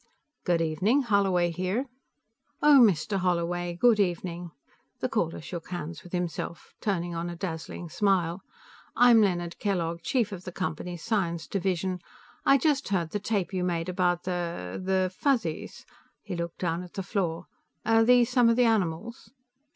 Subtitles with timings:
[0.45, 1.85] "Good evening; Holloway here."
[2.59, 3.17] "Oh, Mr.
[3.19, 4.49] Holloway, good evening."
[4.99, 8.41] The caller shook hands with himself, turning on a dazzling smile.
[8.95, 11.99] "I'm Leonard Kellogg, chief of the Company's science division.
[12.47, 15.85] I just heard the tape you made about the the Fuzzies?"
[16.23, 17.45] He looked down at the floor.
[17.85, 19.29] "Are these some of the animals?"